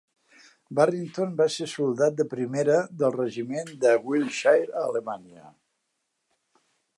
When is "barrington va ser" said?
0.77-1.67